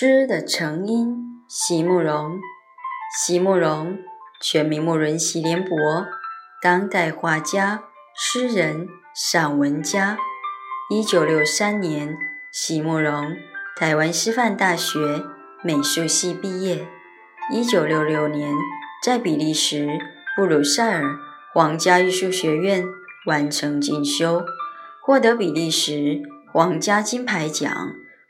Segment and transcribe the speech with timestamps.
[0.00, 2.38] 诗的成因，席慕容。
[3.20, 3.98] 席慕容，
[4.40, 5.76] 全名慕容席联博，
[6.62, 7.82] 当代画家、
[8.16, 10.16] 诗人、散文家。
[10.88, 12.16] 一九六三年，
[12.52, 13.36] 席慕容
[13.76, 15.00] 台湾师范大学
[15.64, 16.86] 美术系毕业。
[17.52, 18.54] 一九六六年，
[19.02, 19.98] 在比利时
[20.36, 21.18] 布鲁塞尔
[21.52, 22.84] 皇家艺术学院
[23.26, 24.44] 完成进修，
[25.02, 26.22] 获得比利时
[26.52, 27.90] 皇家金牌奖。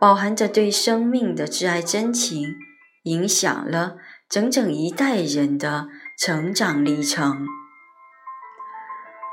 [0.00, 2.56] 饱含着对生命的挚爱真情，
[3.02, 3.96] 影响了
[4.28, 7.44] 整整一代人的成长历程。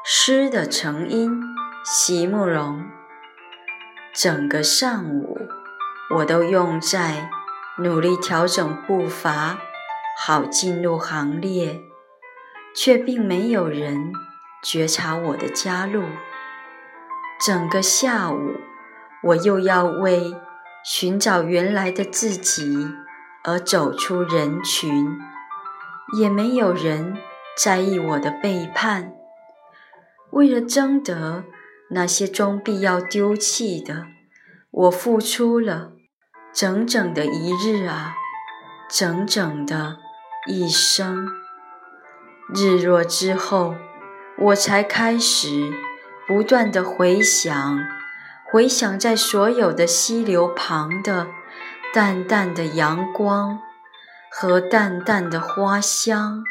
[0.03, 1.39] 诗的成因，
[1.83, 2.83] 席慕容。
[4.11, 5.37] 整个上午，
[6.15, 7.29] 我都用在
[7.77, 9.59] 努力调整步伐，
[10.17, 11.81] 好进入行列，
[12.75, 14.11] 却并没有人
[14.63, 16.05] 觉察我的加入。
[17.45, 18.55] 整个下午，
[19.21, 20.33] 我又要为。
[20.87, 22.87] 寻找原来的自己，
[23.43, 25.17] 而走出人群，
[26.19, 27.17] 也没有人
[27.57, 29.11] 在意我的背叛。
[30.29, 31.43] 为了争得
[31.89, 34.05] 那些终必要丢弃的，
[34.69, 35.93] 我付出了
[36.53, 38.13] 整整的一日啊，
[38.87, 39.97] 整整的
[40.47, 41.27] 一生。
[42.53, 43.73] 日落之后，
[44.37, 45.73] 我才开始
[46.27, 47.94] 不断的回想。
[48.55, 51.27] 回想在所有的溪流旁的
[51.93, 53.59] 淡淡的阳光
[54.31, 56.45] 和淡淡的花香。